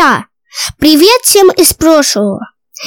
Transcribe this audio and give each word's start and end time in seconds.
Друзья, 0.00 0.24
привет 0.78 1.20
всем 1.24 1.50
из 1.50 1.74
прошлого! 1.74 2.40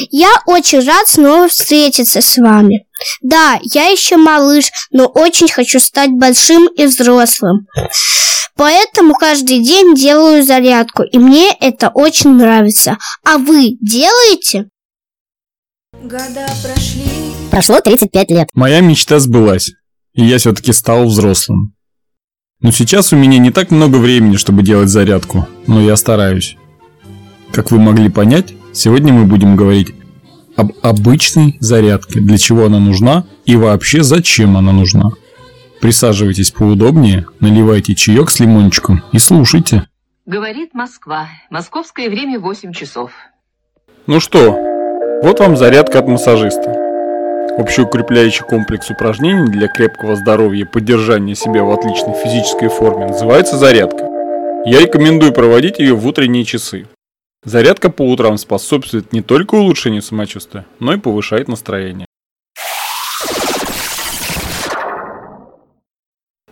Я 0.10 0.32
очень 0.48 0.84
рад 0.84 1.08
снова 1.08 1.48
встретиться 1.48 2.22
с 2.22 2.38
вами. 2.38 2.88
Да, 3.22 3.60
я 3.62 3.90
еще 3.90 4.18
малыш, 4.18 4.72
но 4.90 5.06
очень 5.06 5.48
хочу 5.48 5.80
стать 5.80 6.10
большим 6.10 6.68
и 6.76 6.88
взрослым. 6.88 7.68
Поэтому 8.56 9.14
каждый 9.14 9.64
день 9.64 9.94
делаю 9.94 10.44
зарядку, 10.44 11.04
и 11.04 11.20
мне 11.20 11.56
это 11.60 11.90
очень 11.90 12.32
нравится. 12.32 12.98
А 13.24 13.38
вы 13.38 13.78
делаете? 13.80 14.70
Года 16.02 16.48
прошли. 16.64 17.04
Прошло 17.52 17.80
35 17.80 18.30
лет. 18.32 18.48
Моя 18.56 18.80
мечта 18.80 19.20
сбылась, 19.20 19.70
и 20.16 20.26
я 20.26 20.40
все-таки 20.40 20.74
стал 20.74 21.06
взрослым. 21.06 21.76
Но 22.60 22.72
сейчас 22.72 23.14
у 23.14 23.18
меня 23.18 23.38
не 23.38 23.52
так 23.52 23.70
много 23.70 23.98
времени, 23.98 24.36
чтобы 24.36 24.64
делать 24.64 24.90
зарядку, 24.90 25.48
но 25.68 25.80
я 25.80 25.96
стараюсь. 25.96 26.58
Как 27.54 27.70
вы 27.70 27.80
могли 27.80 28.10
понять, 28.10 28.56
сегодня 28.74 29.14
мы 29.14 29.26
будем 29.26 29.56
говорить 29.56 29.94
об 30.56 30.72
обычной 30.82 31.58
зарядке, 31.60 32.20
для 32.20 32.40
чего 32.40 32.66
она 32.66 32.80
нужна 32.80 33.26
и 33.46 33.56
вообще 33.56 34.02
зачем 34.02 34.58
она 34.58 34.72
нужна. 34.72 35.12
Присаживайтесь 35.80 36.50
поудобнее, 36.50 37.28
наливайте 37.40 37.94
чаек 37.94 38.32
с 38.32 38.40
лимончиком 38.40 39.04
и 39.12 39.20
слушайте. 39.20 39.88
Говорит 40.26 40.74
Москва. 40.74 41.28
Московское 41.52 42.10
время 42.10 42.40
8 42.40 42.74
часов. 42.74 43.12
Ну 44.08 44.20
что, 44.20 44.58
вот 45.22 45.40
вам 45.40 45.56
зарядка 45.56 46.00
от 46.00 46.08
массажиста. 46.08 46.76
Общеукрепляющий 47.60 48.46
комплекс 48.46 48.90
упражнений 48.90 49.52
для 49.52 49.68
крепкого 49.68 50.16
здоровья 50.16 50.62
и 50.62 50.68
поддержания 50.68 51.36
себя 51.36 51.64
в 51.64 51.70
отличной 51.70 52.16
физической 52.16 52.70
форме 52.70 53.06
называется 53.06 53.58
зарядка. 53.58 54.10
Я 54.66 54.82
рекомендую 54.82 55.34
проводить 55.34 55.78
ее 55.78 55.94
в 55.94 56.08
утренние 56.08 56.46
часы. 56.46 56.88
Зарядка 57.46 57.90
по 57.90 58.04
утрам 58.10 58.38
способствует 58.38 59.12
не 59.12 59.22
только 59.22 59.56
улучшению 59.56 60.02
самочувствия, 60.02 60.66
но 60.80 60.94
и 60.94 60.98
повышает 60.98 61.50
настроение. 61.50 62.06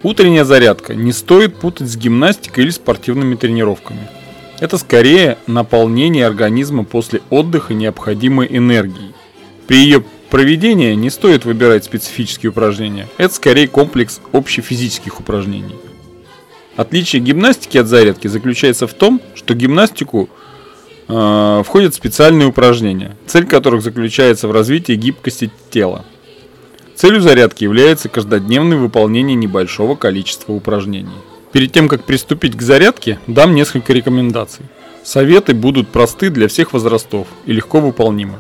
Утренняя 0.04 0.44
зарядка 0.44 0.94
не 0.94 1.14
стоит 1.14 1.56
путать 1.56 1.88
с 1.88 1.96
гимнастикой 1.96 2.66
или 2.66 2.72
спортивными 2.72 3.36
тренировками. 3.36 4.10
Это 4.60 4.78
скорее 4.78 5.38
наполнение 5.48 6.26
организма 6.26 6.84
после 6.84 7.22
отдыха 7.30 7.74
необходимой 7.74 8.48
энергией. 8.50 9.14
При 9.68 9.78
ее 9.78 10.04
проведении 10.30 10.94
не 10.96 11.10
стоит 11.10 11.46
выбирать 11.46 11.86
специфические 11.86 12.50
упражнения, 12.50 13.08
это 13.18 13.34
скорее 13.34 13.70
комплекс 13.70 14.20
общефизических 14.34 15.22
упражнений. 15.22 15.76
Отличие 16.76 17.22
гимнастики 17.22 17.78
от 17.78 17.88
зарядки 17.88 18.28
заключается 18.28 18.88
в 18.88 18.94
том, 18.94 19.22
что 19.36 19.54
гимнастику 19.54 20.30
э, 21.12 21.64
входят 21.64 21.94
специальные 21.94 22.48
упражнения, 22.48 23.16
цель 23.28 23.46
которых 23.46 23.82
заключается 23.82 24.48
в 24.48 24.52
развитии 24.52 24.94
гибкости 24.94 25.52
тела. 25.70 26.06
Целью 26.96 27.22
зарядки 27.22 27.64
является 27.64 28.10
каждодневное 28.10 28.78
выполнение 28.78 29.36
небольшого 29.36 29.96
количества 29.96 30.54
упражнений. 30.54 31.10
Перед 31.52 31.72
тем, 31.72 31.88
как 31.88 32.06
приступить 32.06 32.56
к 32.56 32.62
зарядке, 32.62 33.20
дам 33.28 33.56
несколько 33.56 33.94
рекомендаций. 33.94 34.66
Советы 35.04 35.54
будут 35.54 35.90
просты 35.90 36.30
для 36.30 36.48
всех 36.48 36.74
возрастов 36.74 37.28
и 37.46 37.54
легко 37.54 37.82
выполнимы. 37.82 38.40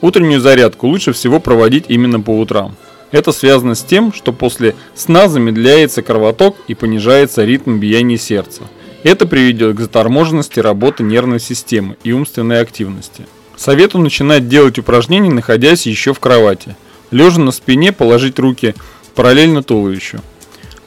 Утреннюю 0.00 0.40
зарядку 0.40 0.86
лучше 0.86 1.12
всего 1.12 1.40
проводить 1.40 1.86
именно 1.88 2.20
по 2.20 2.30
утрам. 2.30 2.76
Это 3.10 3.32
связано 3.32 3.74
с 3.74 3.82
тем, 3.82 4.12
что 4.12 4.32
после 4.32 4.76
сна 4.94 5.28
замедляется 5.28 6.02
кровоток 6.02 6.56
и 6.68 6.74
понижается 6.74 7.44
ритм 7.44 7.78
биения 7.78 8.18
сердца. 8.18 8.62
Это 9.02 9.26
приведет 9.26 9.76
к 9.76 9.80
заторможенности 9.80 10.60
работы 10.60 11.02
нервной 11.02 11.40
системы 11.40 11.96
и 12.04 12.12
умственной 12.12 12.60
активности. 12.60 13.26
Советую 13.56 14.02
начинать 14.02 14.48
делать 14.48 14.78
упражнения, 14.78 15.30
находясь 15.30 15.86
еще 15.86 16.12
в 16.12 16.20
кровати– 16.20 16.76
Лежа 17.10 17.40
на 17.40 17.52
спине, 17.52 17.92
положить 17.92 18.38
руки 18.38 18.74
параллельно 19.14 19.62
туловищу. 19.62 20.20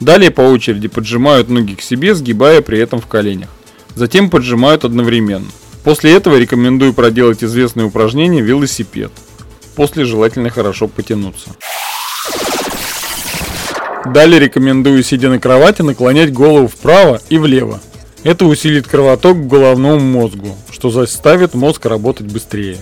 Далее 0.00 0.30
по 0.30 0.42
очереди 0.42 0.88
поджимают 0.88 1.48
ноги 1.48 1.74
к 1.74 1.82
себе, 1.82 2.14
сгибая 2.14 2.60
при 2.60 2.78
этом 2.78 3.00
в 3.00 3.06
коленях. 3.06 3.48
Затем 3.94 4.30
поджимают 4.30 4.84
одновременно. 4.84 5.46
После 5.84 6.12
этого 6.14 6.38
рекомендую 6.38 6.94
проделать 6.94 7.42
известное 7.42 7.84
упражнение 7.84 8.42
велосипед. 8.42 9.10
После 9.74 10.04
желательно 10.04 10.48
хорошо 10.50 10.86
потянуться. 10.86 11.50
Далее 14.06 14.40
рекомендую, 14.40 15.02
сидя 15.02 15.28
на 15.28 15.38
кровати, 15.38 15.82
наклонять 15.82 16.32
голову 16.32 16.68
вправо 16.68 17.20
и 17.28 17.38
влево. 17.38 17.80
Это 18.24 18.46
усилит 18.46 18.86
кровоток 18.86 19.36
к 19.36 19.46
головному 19.48 20.00
мозгу, 20.00 20.56
что 20.70 20.90
заставит 20.90 21.54
мозг 21.54 21.86
работать 21.86 22.30
быстрее. 22.30 22.78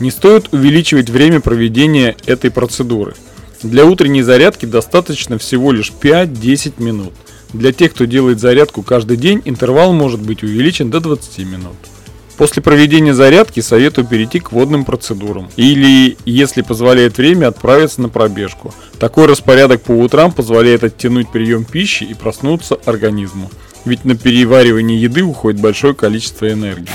Не 0.00 0.10
стоит 0.10 0.52
увеличивать 0.52 1.08
время 1.08 1.40
проведения 1.40 2.16
этой 2.26 2.50
процедуры. 2.50 3.14
Для 3.62 3.84
утренней 3.84 4.22
зарядки 4.22 4.66
достаточно 4.66 5.38
всего 5.38 5.70
лишь 5.70 5.92
5-10 5.92 6.82
минут. 6.82 7.12
Для 7.52 7.72
тех, 7.72 7.92
кто 7.92 8.06
делает 8.06 8.40
зарядку 8.40 8.82
каждый 8.82 9.16
день, 9.16 9.42
интервал 9.44 9.92
может 9.92 10.20
быть 10.20 10.42
увеличен 10.42 10.90
до 10.90 11.00
20 11.00 11.38
минут. 11.40 11.76
После 12.36 12.62
проведения 12.62 13.12
зарядки 13.12 13.60
советую 13.60 14.06
перейти 14.06 14.40
к 14.40 14.50
водным 14.50 14.86
процедурам. 14.86 15.50
Или, 15.56 16.16
если 16.24 16.62
позволяет 16.62 17.18
время, 17.18 17.48
отправиться 17.48 18.00
на 18.00 18.08
пробежку. 18.08 18.72
Такой 18.98 19.26
распорядок 19.26 19.82
по 19.82 19.92
утрам 19.92 20.32
позволяет 20.32 20.82
оттянуть 20.82 21.30
прием 21.30 21.64
пищи 21.64 22.04
и 22.04 22.14
проснуться 22.14 22.76
организму. 22.86 23.50
Ведь 23.84 24.04
на 24.04 24.16
переваривание 24.16 25.00
еды 25.00 25.22
уходит 25.22 25.60
большое 25.60 25.94
количество 25.94 26.50
энергии. 26.50 26.88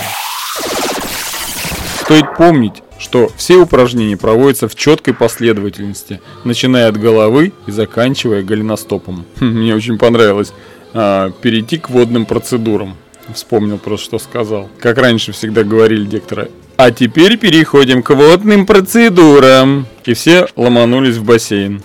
Стоит 2.01 2.35
помнить, 2.37 2.83
что 2.99 3.31
все 3.35 3.55
упражнения 3.55 4.17
проводятся 4.17 4.67
в 4.67 4.75
четкой 4.75 5.13
последовательности, 5.13 6.21
начиная 6.43 6.87
от 6.87 6.97
головы 6.97 7.51
и 7.65 7.71
заканчивая 7.71 8.43
голеностопом. 8.43 9.25
Мне 9.39 9.75
очень 9.75 9.97
понравилось 9.97 10.53
а, 10.93 11.31
перейти 11.41 11.77
к 11.77 11.89
водным 11.89 12.25
процедурам. 12.25 12.95
Вспомнил 13.33 13.79
просто, 13.79 14.05
что 14.05 14.19
сказал. 14.19 14.69
Как 14.79 14.99
раньше 14.99 15.31
всегда 15.31 15.63
говорили 15.63 16.05
дикторы. 16.05 16.51
А 16.77 16.91
теперь 16.91 17.37
переходим 17.37 18.03
к 18.03 18.13
водным 18.13 18.65
процедурам. 18.65 19.87
И 20.03 20.13
все 20.13 20.47
ломанулись 20.55 21.15
в 21.15 21.23
бассейн. 21.23 21.81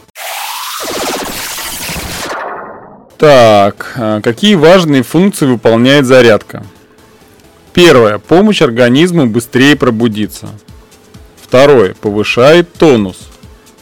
Так, 3.21 3.93
а, 3.97 4.23
какие 4.23 4.55
важные 4.55 5.03
функции 5.03 5.45
выполняет 5.45 6.07
зарядка? 6.07 6.65
Первое. 7.75 8.17
Помощь 8.17 8.63
организму 8.63 9.27
быстрее 9.27 9.77
пробудиться. 9.77 10.49
Второе. 11.43 11.95
Повышает 12.01 12.73
тонус. 12.73 13.29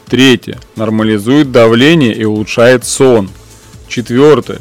Третье. 0.07 0.59
Нормализует 0.75 1.53
давление 1.53 2.13
и 2.13 2.25
улучшает 2.25 2.85
сон. 2.85 3.31
Четвертое. 3.87 4.59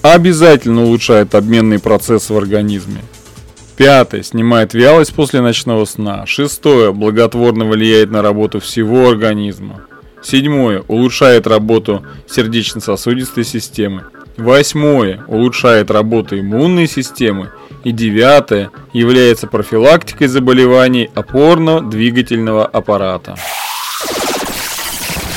Обязательно 0.00 0.84
улучшает 0.84 1.34
обменные 1.34 1.78
процессы 1.78 2.32
в 2.32 2.38
организме. 2.38 3.02
Пятое. 3.76 4.22
Снимает 4.22 4.72
вялость 4.72 5.12
после 5.12 5.42
ночного 5.42 5.84
сна. 5.84 6.24
Шестое. 6.24 6.94
Благотворно 6.94 7.66
влияет 7.66 8.10
на 8.10 8.22
работу 8.22 8.60
всего 8.60 9.10
организма. 9.10 9.82
Седьмое. 10.22 10.82
Улучшает 10.88 11.46
работу 11.46 12.04
сердечно-сосудистой 12.28 13.44
системы. 13.44 14.04
Восьмое. 14.36 15.24
Улучшает 15.26 15.90
работу 15.90 16.38
иммунной 16.38 16.86
системы. 16.86 17.50
И 17.84 17.90
девятое 17.90 18.70
является 18.92 19.46
профилактикой 19.46 20.28
заболеваний 20.28 21.10
опорно-двигательного 21.14 22.64
аппарата. 22.64 23.36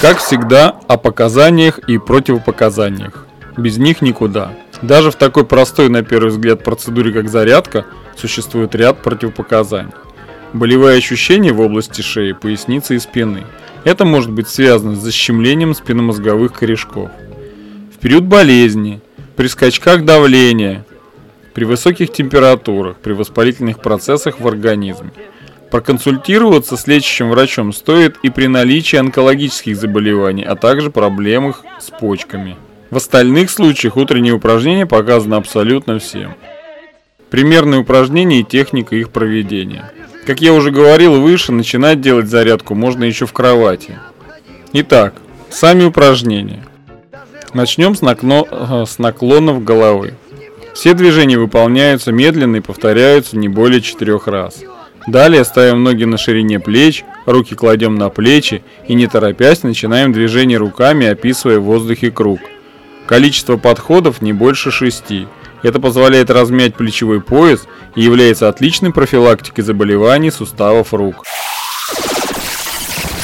Как 0.02 0.20
всегда, 0.20 0.76
о 0.88 0.98
показаниях 0.98 1.80
и 1.80 1.98
противопоказаниях. 1.98 3.26
Без 3.58 3.78
них 3.78 4.02
никуда. 4.02 4.54
Даже 4.82 5.10
в 5.10 5.16
такой 5.16 5.46
простой 5.46 5.90
на 5.90 6.04
первый 6.04 6.30
взгляд 6.30 6.64
процедуре, 6.64 7.12
как 7.12 7.30
зарядка, 7.30 7.86
существует 8.16 8.76
ряд 8.76 9.02
противопоказаний. 9.02 9.94
Болевые 10.56 11.00
ощущения 11.00 11.52
в 11.52 11.60
области 11.60 12.00
шеи, 12.00 12.32
поясницы 12.32 12.96
и 12.96 13.00
спины. 13.00 13.44
Это 13.84 14.06
может 14.06 14.32
быть 14.32 14.48
связано 14.48 14.96
с 14.96 15.00
защемлением 15.00 15.74
спинномозговых 15.74 16.54
корешков. 16.54 17.12
В 17.94 18.00
период 18.00 18.24
болезни, 18.24 19.02
при 19.36 19.48
скачках 19.48 20.06
давления, 20.06 20.86
при 21.54 21.66
высоких 21.66 22.14
температурах, 22.14 22.96
при 22.96 23.12
воспалительных 23.12 23.82
процессах 23.82 24.40
в 24.40 24.48
организме. 24.48 25.12
Проконсультироваться 25.72 26.78
с 26.78 26.88
лечащим 26.88 27.32
врачом 27.32 27.74
стоит 27.74 28.16
и 28.24 28.30
при 28.30 28.48
наличии 28.48 28.96
онкологических 28.96 29.76
заболеваний, 29.76 30.44
а 30.46 30.56
также 30.56 30.90
проблемах 30.90 31.66
с 31.82 31.90
почками. 31.90 32.56
В 32.92 32.96
остальных 32.96 33.50
случаях 33.50 33.98
утренние 33.98 34.32
упражнения 34.32 34.86
показаны 34.86 35.36
абсолютно 35.36 36.00
всем. 36.00 36.34
Примерные 37.30 37.82
упражнения 37.82 38.40
и 38.40 38.46
техника 38.46 38.96
их 38.96 39.10
проведения. 39.10 39.92
Как 40.26 40.42
я 40.42 40.54
уже 40.54 40.72
говорил 40.72 41.22
выше, 41.22 41.52
начинать 41.52 42.02
делать 42.02 42.28
зарядку 42.28 42.74
можно 42.74 43.04
еще 43.04 43.28
в 43.28 43.34
кровати. 43.34 44.00
Итак, 44.74 45.14
сами 45.52 45.84
упражнения. 45.84 46.66
Начнем 47.54 47.96
с, 47.96 48.02
накло... 48.02 48.86
с 48.88 48.98
наклонов 48.98 49.64
головы. 49.64 50.16
Все 50.74 50.94
движения 50.94 51.38
выполняются 51.38 52.12
медленно 52.12 52.58
и 52.58 52.62
повторяются 52.62 53.38
не 53.38 53.48
более 53.48 53.82
четырех 53.82 54.28
раз. 54.28 54.64
Далее 55.06 55.46
ставим 55.46 55.84
ноги 55.84 56.06
на 56.06 56.18
ширине 56.18 56.60
плеч, 56.60 57.06
руки 57.28 57.54
кладем 57.54 57.96
на 57.96 58.10
плечи 58.10 58.64
и 58.88 58.96
не 58.96 59.06
торопясь 59.08 59.62
начинаем 59.62 60.12
движение 60.12 60.58
руками, 60.58 61.06
описывая 61.06 61.60
в 61.60 61.66
воздухе 61.66 62.10
круг. 62.10 62.40
Количество 63.06 63.58
подходов 63.58 64.24
не 64.24 64.34
больше 64.34 64.72
шести. 64.72 65.28
Это 65.66 65.80
позволяет 65.80 66.30
размять 66.30 66.76
плечевой 66.76 67.22
пояс 67.22 67.66
и 67.96 68.04
является 68.04 68.50
отличной 68.50 68.94
профилактикой 68.94 69.64
заболеваний 69.64 70.30
суставов 70.30 70.94
рук. 70.94 71.24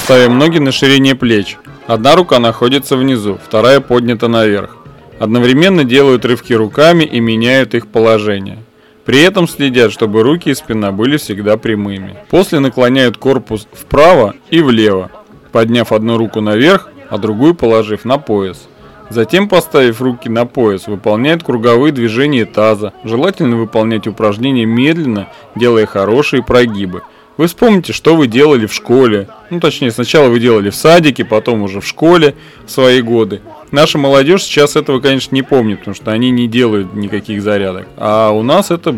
Ставим 0.03 0.39
ноги 0.39 0.57
на 0.57 0.71
ширине 0.71 1.13
плеч. 1.13 1.59
Одна 1.85 2.15
рука 2.15 2.39
находится 2.39 2.97
внизу, 2.97 3.37
вторая 3.45 3.79
поднята 3.79 4.27
наверх. 4.27 4.75
Одновременно 5.19 5.83
делают 5.83 6.25
рывки 6.25 6.53
руками 6.53 7.03
и 7.03 7.19
меняют 7.19 7.75
их 7.75 7.85
положение. 7.85 8.63
При 9.05 9.21
этом 9.21 9.47
следят, 9.47 9.91
чтобы 9.91 10.23
руки 10.23 10.49
и 10.49 10.55
спина 10.55 10.91
были 10.91 11.17
всегда 11.17 11.57
прямыми. 11.57 12.17
После 12.31 12.59
наклоняют 12.59 13.17
корпус 13.17 13.67
вправо 13.71 14.33
и 14.49 14.61
влево, 14.61 15.11
подняв 15.51 15.91
одну 15.91 16.17
руку 16.17 16.41
наверх, 16.41 16.89
а 17.07 17.19
другую 17.19 17.53
положив 17.53 18.03
на 18.03 18.17
пояс. 18.17 18.67
Затем, 19.11 19.49
поставив 19.49 20.01
руки 20.01 20.29
на 20.29 20.45
пояс, 20.45 20.87
выполняют 20.87 21.43
круговые 21.43 21.91
движения 21.91 22.45
таза. 22.45 22.93
Желательно 23.03 23.57
выполнять 23.57 24.07
упражнения 24.07 24.65
медленно, 24.65 25.27
делая 25.53 25.85
хорошие 25.85 26.41
прогибы. 26.41 27.01
Вы 27.35 27.47
вспомните, 27.47 27.91
что 27.91 28.15
вы 28.15 28.27
делали 28.27 28.67
в 28.67 28.73
школе. 28.73 29.27
Ну, 29.49 29.59
точнее, 29.59 29.91
сначала 29.91 30.29
вы 30.29 30.39
делали 30.39 30.69
в 30.69 30.75
садике, 30.75 31.25
потом 31.25 31.61
уже 31.61 31.81
в 31.81 31.87
школе 31.87 32.35
в 32.65 32.71
свои 32.71 33.01
годы. 33.01 33.41
Наша 33.71 33.97
молодежь 33.97 34.43
сейчас 34.43 34.77
этого, 34.77 35.01
конечно, 35.01 35.35
не 35.35 35.41
помнит, 35.41 35.79
потому 35.79 35.95
что 35.95 36.11
они 36.11 36.29
не 36.29 36.47
делают 36.47 36.93
никаких 36.93 37.41
зарядок. 37.41 37.87
А 37.97 38.29
у 38.29 38.43
нас 38.43 38.71
это 38.71 38.95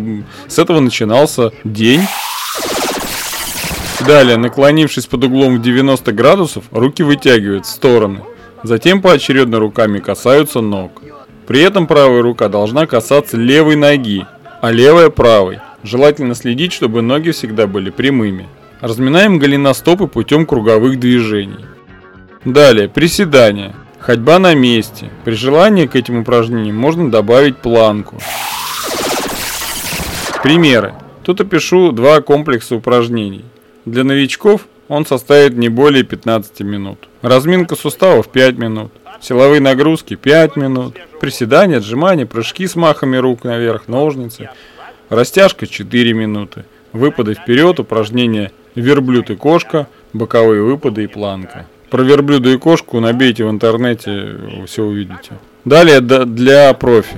с 0.48 0.60
этого 0.60 0.80
начинался 0.80 1.52
день. 1.64 2.02
Далее, 4.06 4.38
наклонившись 4.38 5.08
под 5.08 5.24
углом 5.24 5.58
в 5.58 5.62
90 5.62 6.12
градусов, 6.12 6.66
руки 6.72 7.02
вытягивают 7.02 7.66
в 7.66 7.70
стороны. 7.70 8.20
Затем 8.64 9.02
поочередно 9.02 9.60
руками 9.60 10.00
касаются 10.00 10.62
ног. 10.62 11.02
При 11.48 11.62
этом 11.62 11.86
правая 11.86 12.22
рука 12.22 12.48
должна 12.48 12.88
касаться 12.88 13.36
левой 13.38 13.76
ноги, 13.76 14.26
а 14.62 14.72
левая 14.72 15.10
правой. 15.10 15.60
Желательно 15.84 16.34
следить, 16.34 16.72
чтобы 16.72 17.02
ноги 17.02 17.32
всегда 17.32 17.68
были 17.68 17.90
прямыми. 17.90 18.48
Разминаем 18.80 19.38
голеностопы 19.38 20.08
путем 20.08 20.46
круговых 20.46 20.98
движений. 21.00 21.66
Далее, 22.46 22.88
приседания. 22.88 23.76
Ходьба 24.00 24.40
на 24.40 24.54
месте. 24.54 25.10
При 25.26 25.34
желании 25.34 25.86
к 25.86 25.96
этим 25.96 26.20
упражнениям 26.20 26.76
можно 26.78 27.12
добавить 27.12 27.58
планку. 27.58 28.18
Примеры. 30.42 30.94
Тут 31.24 31.40
опишу 31.40 31.92
два 31.94 32.22
комплекса 32.22 32.76
упражнений. 32.76 33.46
Для 33.86 34.04
новичков 34.04 34.68
он 34.94 35.08
составит 35.08 35.58
не 35.58 35.70
более 35.70 36.04
15 36.04 36.60
минут. 36.60 37.10
Разминка 37.24 37.76
суставов 37.76 38.30
5 38.30 38.58
минут. 38.60 38.92
Силовые 39.22 39.60
нагрузки 39.60 40.16
5 40.16 40.56
минут. 40.56 40.98
Приседания, 41.20 41.78
отжимания, 41.78 42.28
прыжки 42.28 42.68
с 42.68 42.76
махами 42.76 43.18
рук 43.18 43.44
наверх, 43.44 43.88
ножницы. 43.88 44.52
Растяжка 45.10 45.66
4 45.66 46.14
минуты. 46.14 46.66
Выпады 46.92 47.34
вперед, 47.34 47.80
упражнения 47.80 48.52
верблюд 48.76 49.32
и 49.32 49.36
кошка, 49.36 49.88
боковые 50.14 50.62
выпады 50.62 51.06
и 51.06 51.08
планка. 51.08 51.66
Про 51.90 52.04
верблюда 52.04 52.50
и 52.50 52.58
кошку 52.58 53.00
набейте 53.00 53.46
в 53.46 53.50
интернете, 53.50 54.38
все 54.68 54.84
увидите. 54.84 55.32
Далее 55.66 56.02
для 56.02 56.72
профи 56.76 57.18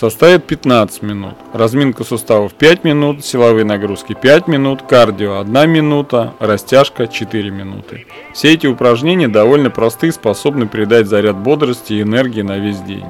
составит 0.00 0.46
15 0.46 1.02
минут. 1.02 1.34
Разминка 1.52 2.04
суставов 2.04 2.54
5 2.54 2.84
минут, 2.84 3.22
силовые 3.22 3.66
нагрузки 3.66 4.14
5 4.14 4.48
минут, 4.48 4.80
кардио 4.80 5.40
1 5.40 5.70
минута, 5.70 6.32
растяжка 6.38 7.06
4 7.06 7.50
минуты. 7.50 8.06
Все 8.32 8.54
эти 8.54 8.66
упражнения 8.66 9.28
довольно 9.28 9.68
просты 9.68 10.06
и 10.06 10.10
способны 10.10 10.66
придать 10.66 11.06
заряд 11.06 11.36
бодрости 11.36 11.92
и 11.92 12.00
энергии 12.00 12.40
на 12.40 12.56
весь 12.56 12.80
день. 12.80 13.04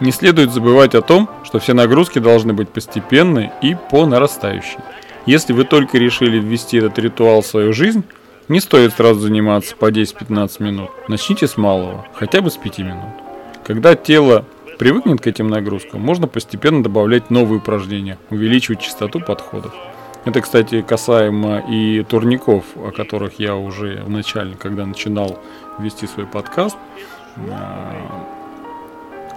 Не 0.00 0.10
следует 0.10 0.50
забывать 0.50 0.94
о 0.94 1.02
том, 1.02 1.28
что 1.44 1.58
все 1.58 1.74
нагрузки 1.74 2.20
должны 2.20 2.54
быть 2.54 2.70
постепенны 2.70 3.52
и 3.60 3.76
по 3.90 4.06
нарастающей. 4.06 4.78
Если 5.26 5.52
вы 5.52 5.64
только 5.64 5.98
решили 5.98 6.38
ввести 6.38 6.78
этот 6.78 6.98
ритуал 6.98 7.42
в 7.42 7.46
свою 7.46 7.74
жизнь, 7.74 8.02
не 8.48 8.60
стоит 8.60 8.94
сразу 8.94 9.20
заниматься 9.20 9.76
по 9.76 9.90
10-15 9.90 10.62
минут. 10.62 10.88
Начните 11.06 11.46
с 11.46 11.58
малого, 11.58 12.06
хотя 12.14 12.40
бы 12.40 12.50
с 12.50 12.56
5 12.56 12.78
минут. 12.78 13.10
Когда 13.62 13.94
тело 13.94 14.46
привыкнет 14.78 15.20
к 15.20 15.26
этим 15.26 15.48
нагрузкам, 15.48 16.00
можно 16.00 16.28
постепенно 16.28 16.82
добавлять 16.82 17.30
новые 17.30 17.58
упражнения, 17.58 18.16
увеличивать 18.30 18.80
частоту 18.80 19.20
подходов. 19.20 19.74
Это, 20.24 20.40
кстати, 20.40 20.82
касаемо 20.82 21.64
и 21.68 22.04
турников, 22.04 22.64
о 22.76 22.90
которых 22.90 23.38
я 23.38 23.56
уже 23.56 24.02
в 24.04 24.10
начале, 24.10 24.54
когда 24.54 24.86
начинал 24.86 25.38
вести 25.78 26.06
свой 26.06 26.26
подкаст, 26.26 26.76
а, 27.50 28.26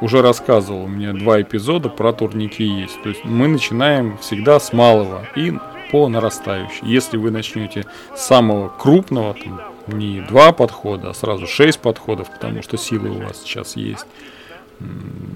уже 0.01 0.21
рассказывал. 0.21 0.83
У 0.83 0.88
меня 0.88 1.13
два 1.13 1.41
эпизода 1.41 1.89
про 1.89 2.13
турники 2.13 2.63
есть. 2.63 3.01
То 3.03 3.09
есть 3.09 3.23
мы 3.23 3.47
начинаем 3.47 4.17
всегда 4.17 4.59
с 4.59 4.73
малого 4.73 5.25
и 5.35 5.53
по 5.91 6.07
нарастающей. 6.09 6.81
Если 6.83 7.17
вы 7.17 7.31
начнете 7.31 7.85
с 8.15 8.21
самого 8.25 8.69
крупного, 8.69 9.35
там, 9.35 9.61
не 9.87 10.21
два 10.21 10.51
подхода, 10.51 11.11
а 11.11 11.13
сразу 11.13 11.47
шесть 11.47 11.79
подходов, 11.79 12.29
потому 12.31 12.63
что 12.63 12.77
силы 12.77 13.09
у 13.09 13.21
вас 13.21 13.44
сейчас 13.44 13.75
есть, 13.75 14.05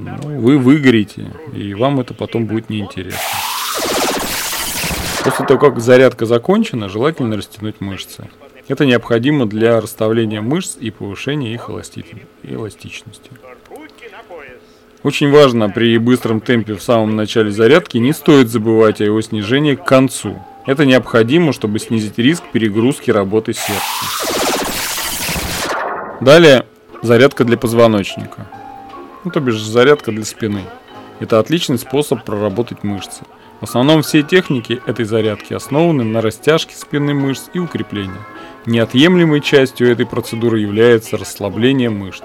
ну, 0.06 0.40
вы 0.40 0.58
выгорите, 0.58 1.32
и 1.54 1.74
вам 1.74 2.00
это 2.00 2.14
потом 2.14 2.46
будет 2.46 2.70
неинтересно. 2.70 3.20
После 5.24 5.46
того, 5.46 5.60
как 5.60 5.80
зарядка 5.80 6.26
закончена, 6.26 6.88
желательно 6.88 7.36
растянуть 7.38 7.82
мышцы. 7.82 8.30
Это 8.68 8.86
необходимо 8.86 9.48
для 9.48 9.82
расставления 9.82 10.42
мышц 10.42 10.78
и 10.80 10.92
повышения 10.92 11.54
их 11.54 11.70
эластичности. 11.70 13.32
Очень 15.02 15.32
важно 15.32 15.70
при 15.70 15.98
быстром 15.98 16.42
темпе 16.42 16.74
в 16.74 16.82
самом 16.82 17.16
начале 17.16 17.52
зарядки 17.52 17.98
не 17.98 18.14
стоит 18.14 18.50
забывать 18.50 19.02
о 19.02 19.04
его 19.04 19.22
снижении 19.22 19.76
к 19.76 19.84
концу. 19.84 20.44
Это 20.66 20.86
необходимо, 20.86 21.54
чтобы 21.54 21.80
снизить 21.80 22.18
риск 22.18 22.44
перегрузки 22.52 23.12
работы 23.12 23.54
сердца. 23.54 23.82
Далее 26.22 26.66
зарядка 27.04 27.44
для 27.44 27.58
позвоночника 27.58 28.48
ну 29.26 29.32
то 29.32 29.40
бишь 29.42 29.62
зарядка 29.62 30.12
для 30.12 30.24
спины. 30.24 30.62
Это 31.20 31.40
отличный 31.40 31.78
способ 31.78 32.24
проработать 32.24 32.84
мышцы. 32.84 33.24
В 33.60 33.64
основном 33.64 34.04
все 34.04 34.22
техники 34.22 34.82
этой 34.86 35.06
зарядки 35.06 35.54
основаны 35.54 36.04
на 36.04 36.22
растяжке 36.22 36.76
спины 36.76 37.14
мышц 37.14 37.50
и 37.54 37.60
укреплении. 37.60 38.20
Неотъемлемой 38.66 39.42
частью 39.42 39.92
этой 39.92 40.06
процедуры 40.06 40.60
является 40.60 41.18
расслабление 41.18 41.90
мышц. 41.90 42.24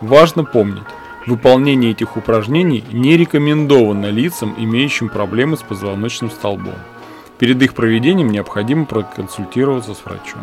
Важно 0.00 0.44
помнить, 0.44 0.84
выполнение 1.26 1.90
этих 1.90 2.16
упражнений 2.16 2.84
не 2.92 3.16
рекомендовано 3.16 4.06
лицам, 4.10 4.54
имеющим 4.56 5.08
проблемы 5.08 5.56
с 5.56 5.62
позвоночным 5.62 6.30
столбом. 6.30 6.74
Перед 7.38 7.60
их 7.62 7.74
проведением 7.74 8.30
необходимо 8.30 8.86
проконсультироваться 8.86 9.94
с 9.94 10.04
врачом. 10.04 10.42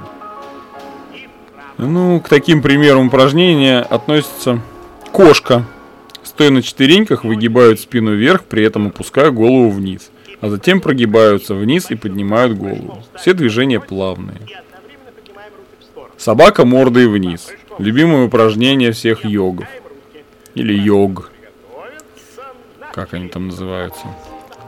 Ну, 1.77 2.19
к 2.19 2.27
таким 2.27 2.61
примерам 2.61 3.07
упражнения 3.07 3.79
относится 3.79 4.59
кошка, 5.13 5.63
Стоя 6.39 6.51
на 6.51 6.61
четвереньках, 6.61 7.25
выгибают 7.25 7.81
спину 7.81 8.15
вверх, 8.15 8.45
при 8.45 8.63
этом 8.63 8.87
опуская 8.87 9.29
голову 9.29 9.71
вниз, 9.71 10.09
а 10.39 10.47
затем 10.47 10.79
прогибаются 10.79 11.53
вниз 11.53 11.91
и 11.91 11.95
поднимают 11.95 12.57
голову. 12.57 13.03
Все 13.15 13.33
движения 13.33 13.81
плавные. 13.81 14.37
Собака 16.15 16.63
мордой 16.63 17.09
вниз. 17.09 17.49
Любимое 17.77 18.23
упражнение 18.25 18.93
всех 18.93 19.25
йогов. 19.25 19.67
Или 20.55 20.71
йог. 20.71 21.29
Как 22.93 23.13
они 23.13 23.27
там 23.27 23.47
называются. 23.47 24.05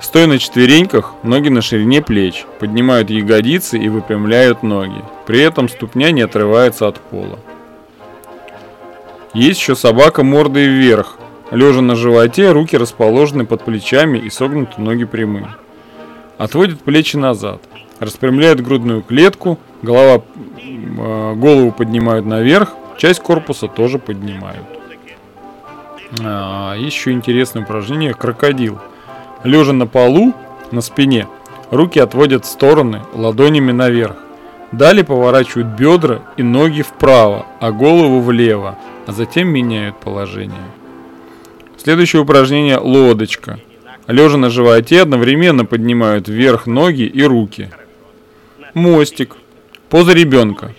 Стоя 0.01 0.27
на 0.27 0.39
четвереньках, 0.39 1.13
ноги 1.23 1.47
на 1.47 1.61
ширине 1.61 2.01
плеч, 2.01 2.45
поднимают 2.59 3.09
ягодицы 3.09 3.77
и 3.77 3.87
выпрямляют 3.87 4.61
ноги. 4.61 5.01
При 5.25 5.39
этом 5.39 5.69
ступня 5.69 6.11
не 6.11 6.21
отрывается 6.21 6.89
от 6.89 6.99
пола. 6.99 7.39
Есть 9.33 9.61
еще 9.61 9.77
собака 9.77 10.21
мордой 10.21 10.67
вверх, 10.67 11.17
Лежа 11.51 11.81
на 11.81 11.96
животе, 11.96 12.51
руки 12.51 12.77
расположены 12.77 13.46
под 13.46 13.63
плечами 13.63 14.17
и 14.17 14.29
согнуты 14.29 14.81
ноги 14.81 15.03
прямые. 15.03 15.50
Отводят 16.38 16.79
плечи 16.79 17.17
назад. 17.17 17.62
Распрямляют 18.00 18.62
грудную 18.62 19.01
клетку, 19.01 19.60
голова, 19.81 20.24
э, 20.58 21.34
голову 21.36 21.72
поднимают 21.72 22.25
наверх, 22.25 22.74
часть 22.98 23.20
корпуса 23.20 23.67
тоже 23.67 24.00
поднимают. 24.00 24.65
А, 26.24 26.75
еще 26.75 27.12
интересное 27.12 27.63
упражнение 27.63 28.13
крокодил. 28.13 28.79
Лежа 29.43 29.74
на 29.74 29.88
полу, 29.88 30.34
на 30.72 30.81
спине, 30.81 31.27
руки 31.70 32.00
отводят 32.00 32.46
в 32.46 32.48
стороны, 32.48 33.01
ладонями 33.13 33.72
наверх. 33.72 34.15
Далее 34.72 35.03
поворачивают 35.03 35.67
бедра 35.67 36.22
и 36.38 36.43
ноги 36.43 36.81
вправо, 36.81 37.46
а 37.60 37.72
голову 37.72 38.22
влево, 38.22 38.77
а 39.05 39.12
затем 39.12 39.50
меняют 39.50 39.98
положение. 39.98 40.63
Следующее 41.83 42.21
упражнение– 42.21 42.77
лодочка. 42.79 43.59
Лежа 44.05 44.38
на 44.38 44.51
животе 44.51 45.01
одновременно 45.01 45.65
поднимают 45.65 46.27
вверх 46.27 46.67
ноги 46.67 47.07
и 47.07 47.23
руки. 47.23 47.71
Мостик. 48.75 49.35
Поза 49.89 50.13
ребенка. 50.13 50.75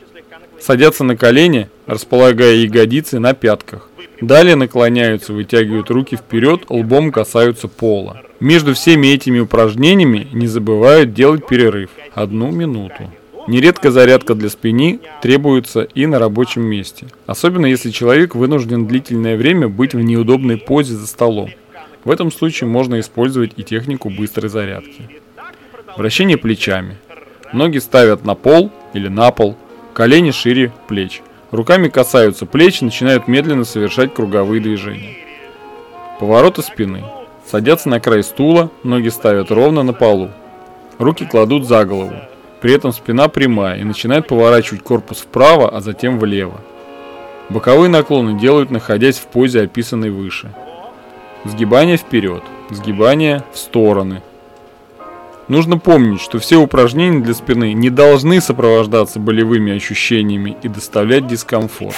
Садятся 0.61 1.02
на 1.02 1.16
колени, 1.16 1.68
располагая 1.87 2.54
ягодицы 2.54 3.18
на 3.18 3.35
пятках. 3.35 3.88
Далее 4.21 4.54
наклоняются, 4.54 5.32
вытягивают 5.32 5.90
руки 5.90 6.14
вперед, 6.14 6.66
лбом 6.68 7.11
касаются 7.11 7.66
пола. 7.66 8.23
Между 8.38 8.73
всеми 8.73 9.09
этими 9.09 9.40
упражнениями 9.40 10.28
не 10.32 10.47
забывают 10.47 11.12
делать 11.14 11.49
перерыв. 11.49 11.90
Одну 12.14 12.52
минуту. 12.52 13.11
Нередко 13.49 13.90
зарядка 13.90 14.34
для 14.34 14.49
спины 14.49 15.00
требуется 15.20 15.82
и 15.82 16.06
на 16.06 16.18
рабочем 16.18 16.62
месте. 16.62 17.06
Особенно 17.26 17.66
если 17.66 17.90
человек 17.90 18.34
вынужден 18.34 18.87
длительное 18.87 19.37
время 19.37 19.68
быть 19.68 19.94
в 19.94 20.00
неудобной 20.00 20.58
позе 20.58 20.94
за 20.94 21.06
столом. 21.06 21.50
В 22.04 22.11
этом 22.11 22.30
случае 22.30 22.68
можно 22.68 23.00
использовать 23.00 23.52
и 23.56 23.64
технику 23.64 24.11
быстрой 24.11 24.49
зарядки. 24.49 25.08
Вращение 25.96 26.37
плечами. 26.37 26.96
Ноги 27.52 27.78
ставят 27.78 28.25
на 28.25 28.34
пол 28.34 28.70
или 28.94 29.08
на 29.08 29.30
пол, 29.30 29.56
колени 29.92 30.30
шире 30.30 30.72
плеч. 30.88 31.22
Руками 31.50 31.88
касаются 31.88 32.46
плеч 32.46 32.80
и 32.80 32.87
начинают 32.87 33.28
медленно 33.28 33.64
совершать 33.64 34.14
круговые 34.14 34.62
движения. 34.62 35.16
Повороты 36.18 36.62
спины. 36.62 37.04
Садятся 37.50 37.88
на 37.88 38.00
край 38.00 38.22
стула, 38.22 38.70
ноги 38.84 39.08
ставят 39.08 39.50
ровно 39.50 39.82
на 39.82 39.92
полу. 39.92 40.30
Руки 40.99 41.26
кладут 41.26 41.66
за 41.66 41.84
голову. 41.84 42.14
При 42.62 42.73
этом 42.73 42.92
спина 42.92 43.28
прямая 43.28 43.81
и 43.81 43.85
начинает 43.85 44.28
поворачивать 44.28 44.83
корпус 44.83 45.19
вправо, 45.19 45.69
а 45.69 45.81
затем 45.81 46.19
влево. 46.19 46.61
Боковые 47.49 47.90
наклоны 47.90 48.38
делают, 48.38 48.71
находясь 48.71 49.19
в 49.19 49.26
позе, 49.26 49.62
описанной 49.62 50.11
выше. 50.11 50.54
Сгибание 51.45 51.97
вперед, 51.97 52.45
сгибание 52.71 53.42
в 53.52 53.59
стороны, 53.59 54.23
Нужно 55.49 55.76
помнить, 55.76 56.21
что 56.21 56.38
все 56.38 56.57
упражнения 56.57 57.19
для 57.19 57.35
спины 57.35 57.73
не 57.73 57.90
должны 57.90 58.40
сопровождаться 58.40 59.19
болевыми 59.19 59.76
ощущениями 59.76 60.57
и 60.62 60.69
доставлять 60.69 61.26
дискомфорт. 61.26 61.97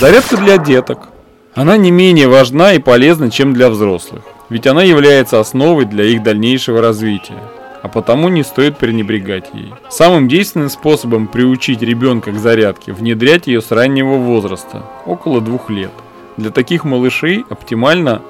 Зарядка 0.00 0.36
для 0.36 0.56
деток. 0.56 1.08
Она 1.52 1.76
не 1.76 1.90
менее 1.90 2.28
важна 2.28 2.72
и 2.72 2.78
полезна, 2.78 3.30
чем 3.30 3.54
для 3.54 3.70
взрослых, 3.70 4.22
ведь 4.48 4.66
она 4.66 4.82
является 4.82 5.40
основой 5.40 5.84
для 5.84 6.04
их 6.04 6.22
дальнейшего 6.22 6.80
развития, 6.80 7.42
а 7.84 7.88
потому 7.88 8.30
не 8.30 8.42
стоит 8.42 8.78
пренебрегать 8.78 9.50
ей. 9.52 9.74
Самым 9.90 10.26
действенным 10.26 10.70
способом 10.70 11.26
приучить 11.26 11.82
ребенка 11.82 12.32
к 12.32 12.38
зарядке– 12.38 12.92
внедрять 12.94 13.46
ее 13.46 13.60
с 13.60 13.70
раннего 13.70 14.14
возраста, 14.14 14.86
около 15.04 15.42
двух 15.42 15.68
лет. 15.68 15.92
Для 16.38 16.50
таких 16.50 16.84
малышей 16.84 17.44
оптимально 17.50 18.22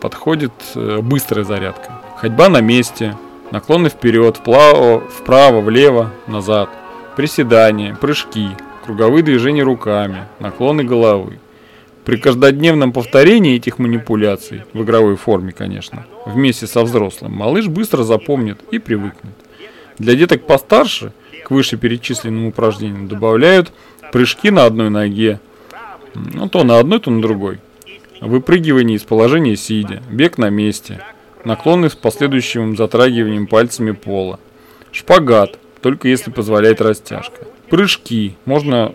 подходит 0.00 0.52
э, 0.74 1.00
быстрая 1.02 1.44
зарядка. 1.44 2.00
Ходьба 2.16 2.48
на 2.48 2.62
месте, 2.62 3.18
наклоны 3.50 3.90
вперед, 3.90 4.38
вправо, 4.38 5.00
вправо, 5.00 5.60
влево, 5.60 6.10
назад, 6.26 6.70
приседания, 7.16 7.94
прыжки, 7.94 8.48
круговые 8.86 9.22
движения 9.22 9.62
руками, 9.62 10.24
наклоны 10.38 10.84
головы. 10.84 11.38
При 12.04 12.16
каждодневном 12.16 12.92
повторении 12.92 13.56
этих 13.56 13.78
манипуляций, 13.78 14.62
в 14.72 14.82
игровой 14.82 15.16
форме, 15.16 15.52
конечно, 15.52 16.06
вместе 16.24 16.66
со 16.66 16.82
взрослым, 16.82 17.32
малыш 17.32 17.66
быстро 17.66 18.04
запомнит 18.04 18.58
и 18.70 18.78
привыкнет. 18.78 19.34
Для 19.98 20.14
деток 20.14 20.46
постарше 20.46 21.12
к 21.44 21.50
вышеперечисленным 21.50 22.46
упражнениям 22.46 23.06
добавляют 23.06 23.72
прыжки 24.12 24.50
на 24.50 24.64
одной 24.64 24.88
ноге, 24.88 25.40
ну 26.14 26.48
то 26.48 26.64
на 26.64 26.78
одной, 26.78 27.00
то 27.00 27.10
на 27.10 27.20
другой. 27.20 27.58
Выпрыгивание 28.20 28.96
из 28.96 29.02
положения 29.02 29.56
сидя, 29.56 30.02
бег 30.10 30.38
на 30.38 30.48
месте, 30.48 31.02
наклоны 31.44 31.90
с 31.90 31.94
последующим 31.94 32.76
затрагиванием 32.76 33.46
пальцами 33.46 33.92
пола, 33.92 34.40
шпагат, 34.90 35.58
только 35.82 36.08
если 36.08 36.30
позволяет 36.30 36.80
растяжка, 36.80 37.46
прыжки, 37.68 38.36
можно 38.46 38.94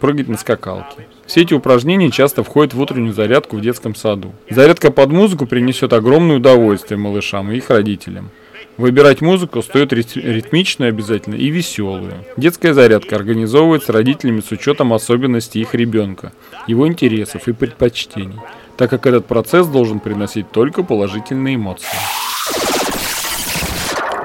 прыгать 0.00 0.28
на 0.28 0.36
скакалке. 0.36 1.06
Все 1.26 1.42
эти 1.42 1.54
упражнения 1.54 2.10
часто 2.10 2.42
входят 2.42 2.74
в 2.74 2.80
утреннюю 2.80 3.12
зарядку 3.12 3.56
в 3.56 3.60
детском 3.60 3.94
саду. 3.94 4.32
Зарядка 4.48 4.90
под 4.90 5.10
музыку 5.10 5.46
принесет 5.46 5.92
огромное 5.92 6.36
удовольствие 6.36 6.98
малышам 6.98 7.50
и 7.50 7.56
их 7.56 7.70
родителям. 7.70 8.30
Выбирать 8.76 9.22
музыку 9.22 9.62
стоит 9.62 9.92
ритмичную 9.92 10.90
обязательно 10.90 11.34
и 11.34 11.48
веселую. 11.48 12.24
Детская 12.36 12.74
зарядка 12.74 13.16
организовывается 13.16 13.92
родителями 13.92 14.40
с 14.40 14.50
учетом 14.52 14.92
особенностей 14.92 15.60
их 15.60 15.74
ребенка, 15.74 16.32
его 16.66 16.86
интересов 16.86 17.48
и 17.48 17.52
предпочтений 17.52 18.38
так 18.76 18.90
как 18.90 19.06
этот 19.06 19.26
процесс 19.26 19.66
должен 19.66 20.00
приносить 20.00 20.50
только 20.50 20.82
положительные 20.82 21.56
эмоции. 21.56 21.88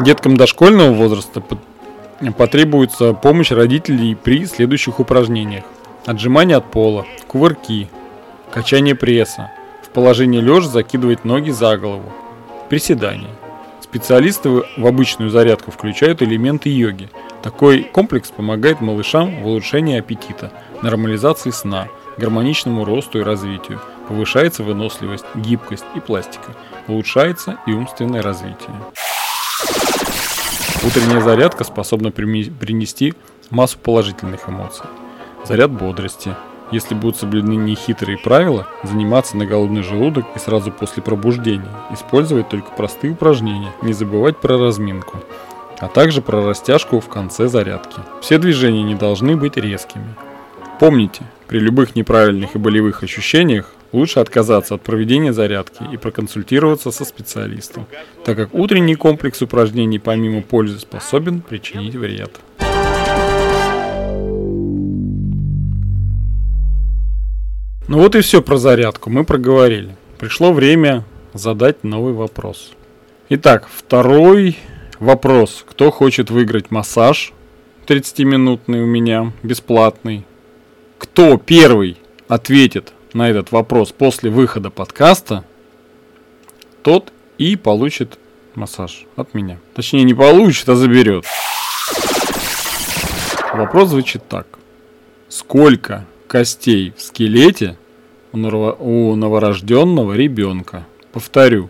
Деткам 0.02 0.36
дошкольного 0.36 0.92
возраста 0.94 1.44
потребуется 2.38 3.14
помощь 3.14 3.52
родителей 3.52 4.16
при 4.16 4.46
следующих 4.46 5.00
упражнениях. 5.00 5.64
Отжимание 6.06 6.58
от 6.58 6.72
пола, 6.72 7.06
кувырки, 7.28 7.88
качание 8.52 8.96
пресса, 8.96 9.52
в 9.84 9.90
положении 9.90 10.40
лежа 10.40 10.68
закидывать 10.68 11.26
ноги 11.26 11.52
за 11.52 11.78
голову, 11.78 12.12
приседания. 12.70 13.30
Специалисты 13.82 14.50
в 14.50 14.88
обычную 14.88 15.30
зарядку 15.30 15.72
включают 15.72 16.22
элементы 16.22 16.70
йоги. 16.70 17.10
Такой 17.44 17.84
комплекс 17.84 18.30
помогает 18.30 18.82
малышам 18.82 19.44
в 19.44 19.48
улучшении 19.48 20.00
аппетита, 20.00 20.52
нормализации 20.82 21.52
сна, 21.52 21.88
гармоничному 22.18 22.86
росту 22.86 23.20
и 23.20 23.24
развитию, 23.24 23.80
Повышается 24.12 24.64
выносливость, 24.64 25.24
гибкость 25.36 25.86
и 25.96 26.02
пластика. 26.02 26.54
Улучшается 26.90 27.60
и 27.66 27.72
умственное 27.72 28.22
развитие. 28.22 28.76
Утренняя 30.84 31.22
зарядка 31.22 31.64
способна 31.64 32.12
принести 32.12 33.14
массу 33.52 33.78
положительных 33.78 34.50
эмоций. 34.50 34.86
Заряд 35.44 35.72
бодрости. 35.72 36.36
Если 36.72 36.94
будут 36.94 37.18
соблюдены 37.18 37.56
нехитрые 37.56 38.18
правила, 38.18 38.68
заниматься 38.84 39.36
на 39.36 39.46
голодный 39.46 39.82
желудок 39.82 40.26
и 40.36 40.40
сразу 40.40 40.72
после 40.72 41.04
пробуждения, 41.04 41.72
использовать 41.92 42.48
только 42.48 42.72
простые 42.72 43.14
упражнения, 43.14 43.72
не 43.82 43.92
забывать 43.92 44.38
про 44.38 44.58
разминку, 44.58 45.18
а 45.80 45.88
также 45.88 46.22
про 46.22 46.46
растяжку 46.46 47.00
в 47.00 47.10
конце 47.10 47.48
зарядки. 47.48 48.00
Все 48.22 48.38
движения 48.38 48.84
не 48.84 48.96
должны 48.96 49.36
быть 49.36 49.58
резкими. 49.58 50.16
Помните, 50.80 51.24
при 51.48 51.60
любых 51.60 51.96
неправильных 51.96 52.56
и 52.56 52.60
болевых 52.60 53.04
ощущениях 53.04 53.74
лучше 53.92 54.20
отказаться 54.20 54.76
от 54.76 54.82
проведения 54.82 55.34
зарядки 55.34 55.84
и 55.92 55.98
проконсультироваться 55.98 56.92
со 56.92 57.04
специалистом, 57.04 57.88
так 58.24 58.38
как 58.38 58.54
утренний 58.54 58.96
комплекс 58.96 59.42
упражнений 59.42 60.00
помимо 60.00 60.42
пользы 60.42 60.80
способен 60.80 61.42
причинить 61.42 61.96
вред. 61.96 62.40
Ну 67.92 67.98
вот 67.98 68.16
и 68.16 68.22
все 68.22 68.42
про 68.42 68.56
зарядку, 68.56 69.10
мы 69.10 69.26
проговорили. 69.26 69.98
Пришло 70.18 70.54
время 70.54 71.04
задать 71.34 71.84
новый 71.84 72.14
вопрос. 72.14 72.72
Итак, 73.28 73.68
второй 73.70 74.58
вопрос. 75.00 75.66
Кто 75.70 75.92
хочет 75.92 76.30
выиграть 76.32 76.72
массаж 76.72 77.34
30-минутный 77.88 78.82
у 78.82 78.86
меня, 78.86 79.34
бесплатный? 79.44 80.26
Кто 81.00 81.36
первый 81.38 81.98
ответит 82.30 82.94
на 83.12 83.30
этот 83.30 83.52
вопрос 83.52 83.92
после 83.92 84.30
выхода 84.30 84.70
подкаста, 84.70 85.44
тот 86.84 87.12
и 87.38 87.58
получит 87.58 88.18
массаж 88.56 89.06
от 89.18 89.34
меня. 89.34 89.58
Точнее, 89.74 90.06
не 90.06 90.14
получит, 90.14 90.70
а 90.70 90.78
заберет. 90.78 91.26
Вопрос 93.54 93.90
звучит 93.90 94.26
так. 94.30 94.48
Сколько 95.28 96.06
костей 96.28 96.94
в 96.96 97.02
скелете 97.02 97.78
у 98.34 99.16
новорожденного 99.16 100.14
ребенка? 100.14 100.88
Повторю. 101.12 101.70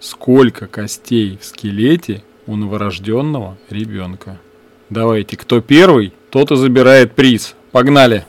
Сколько 0.00 0.66
костей 0.66 1.38
в 1.40 1.44
скелете 1.44 2.22
у 2.46 2.56
новорожденного 2.56 3.56
ребенка? 3.70 4.38
Давайте, 4.90 5.36
кто 5.36 5.60
первый, 5.60 6.12
тот 6.30 6.50
и 6.50 6.56
забирает 6.56 7.12
приз. 7.12 7.54
Погнали! 7.72 8.26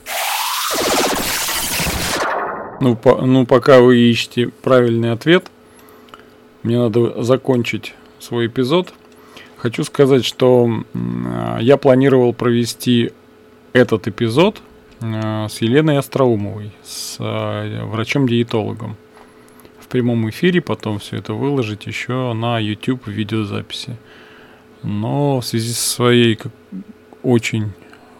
Ну, 2.80 2.96
по, 2.96 3.20
ну, 3.22 3.46
пока 3.46 3.80
вы 3.80 3.98
ищете 3.98 4.48
правильный 4.48 5.12
ответ, 5.12 5.50
мне 6.62 6.78
надо 6.78 7.22
закончить 7.22 7.94
свой 8.18 8.46
эпизод. 8.46 8.92
Хочу 9.56 9.84
сказать, 9.84 10.24
что 10.24 10.68
я 11.60 11.76
планировал 11.76 12.32
провести 12.32 13.12
этот 13.72 14.08
эпизод 14.08 14.60
с 15.48 15.60
Еленой 15.60 15.98
Остроумовой, 15.98 16.72
с 16.82 17.16
э, 17.18 17.84
врачом-диетологом. 17.84 18.96
В 19.80 19.88
прямом 19.88 20.28
эфире 20.30 20.60
потом 20.60 20.98
все 20.98 21.16
это 21.16 21.34
выложить 21.34 21.86
еще 21.86 22.32
на 22.32 22.58
YouTube 22.58 23.06
видеозаписи. 23.06 23.96
Но 24.82 25.40
в 25.40 25.46
связи 25.46 25.72
со 25.72 25.88
своей 25.88 26.38
очень 27.22 27.72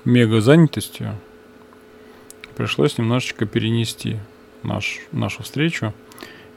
мега 0.05 0.41
занятостью 0.41 1.15
пришлось 2.57 2.99
немножечко 2.99 3.47
перенести 3.47 4.17
наш, 4.63 5.01
нашу 5.13 5.43
встречу. 5.43 5.93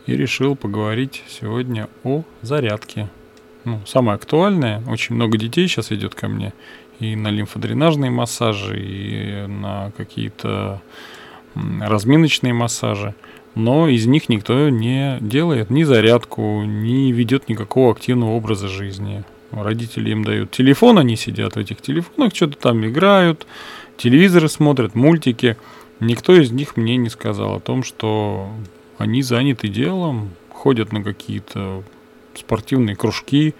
и 0.05 0.15
решил 0.15 0.55
поговорить 0.55 1.23
сегодня 1.27 1.87
о 2.03 2.23
зарядке. 2.41 3.09
Ну, 3.65 3.81
самое 3.85 4.15
актуальное, 4.15 4.81
очень 4.87 5.15
много 5.15 5.37
детей 5.37 5.67
сейчас 5.67 5.91
идет 5.91 6.15
ко 6.15 6.27
мне 6.27 6.53
и 6.99 7.15
на 7.15 7.29
лимфодренажные 7.29 8.11
массажи, 8.11 8.79
и 8.79 9.47
на 9.47 9.91
какие-то 9.97 10.81
разминочные 11.55 12.53
массажи, 12.53 13.15
но 13.55 13.87
из 13.87 14.05
них 14.05 14.29
никто 14.29 14.69
не 14.69 15.17
делает 15.21 15.69
ни 15.69 15.83
зарядку, 15.83 16.63
не 16.63 17.11
ведет 17.11 17.49
никакого 17.49 17.91
активного 17.91 18.31
образа 18.31 18.67
жизни. 18.67 19.23
Родители 19.51 20.11
им 20.11 20.23
дают 20.23 20.51
телефон, 20.51 20.99
они 20.99 21.15
сидят 21.15 21.55
в 21.55 21.57
этих 21.57 21.81
телефонах, 21.81 22.35
что-то 22.35 22.57
там 22.57 22.85
играют, 22.85 23.47
телевизоры 23.97 24.47
смотрят, 24.47 24.93
мультики. 24.93 25.57
Никто 25.99 26.33
из 26.35 26.51
них 26.51 26.77
мне 26.77 26.97
не 26.97 27.09
сказал 27.09 27.55
о 27.55 27.59
том, 27.59 27.83
что 27.83 28.49
они 28.97 29.21
заняты 29.23 29.67
делом, 29.67 30.29
ходят 30.49 30.93
на 30.93 31.03
какие-то 31.03 31.83
спортивные 32.35 32.95
кружки. 32.95 33.53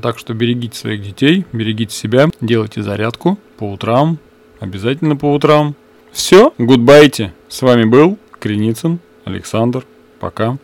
Так 0.00 0.18
что 0.18 0.34
берегите 0.34 0.78
своих 0.78 1.02
детей, 1.02 1.44
берегите 1.52 1.94
себя, 1.94 2.28
делайте 2.40 2.82
зарядку 2.82 3.38
по 3.56 3.70
утрам, 3.70 4.18
обязательно 4.60 5.16
по 5.16 5.32
утрам. 5.32 5.74
Все, 6.12 6.52
гудбайте. 6.58 7.32
С 7.48 7.62
вами 7.62 7.84
был 7.84 8.18
Креницын 8.38 9.00
Александр. 9.24 9.84
Пока. 10.20 10.58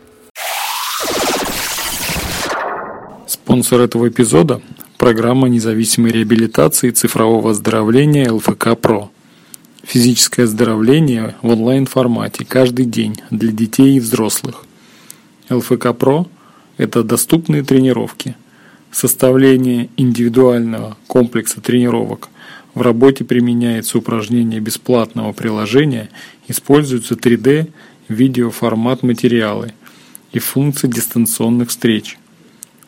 Спонсор 3.27 3.81
этого 3.81 4.09
эпизода– 4.09 4.61
программа 4.97 5.47
независимой 5.49 6.11
реабилитации 6.11 6.89
цифрового 6.91 7.51
оздоровления 7.51 8.31
ЛФК 8.31 8.77
ПРО. 8.79 9.11
Физическое 9.83 10.43
оздоровление 10.43 11.35
в 11.41 11.49
онлайн-формате 11.49 12.43
каждый 12.43 12.85
день 12.85 13.17
для 13.29 13.51
детей 13.51 13.97
и 13.97 13.99
взрослых. 13.99 14.65
ЛФК 15.49 15.93
ПРО– 15.93 16.27
это 16.77 17.03
доступные 17.03 17.63
тренировки, 17.63 18.35
составление 18.91 19.89
индивидуального 19.97 20.97
комплекса 21.07 21.61
тренировок. 21.61 22.29
В 22.73 22.81
работе 22.81 23.23
применяется 23.23 23.97
упражнение 23.97 24.59
бесплатного 24.59 25.31
приложения, 25.31 26.09
используются 26.47 27.15
3D, 27.15 27.69
видеоформат 28.09 29.03
материалы 29.03 29.73
и 30.31 30.39
функции 30.39 30.87
дистанционных 30.87 31.69
встреч– 31.69 32.17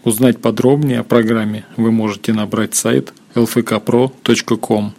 Узнать 0.08 0.39
подробнее 0.39 1.01
о 1.01 1.03
программе 1.03 1.65
вы 1.75 1.91
можете 1.91 2.32
набрать 2.32 2.75
сайт 2.75 3.12
lfkpro.com. 3.36 4.94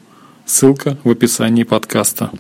Ссылка 0.45 0.99
в 1.03 1.11
описании 1.11 1.63
подкаста. 1.63 2.31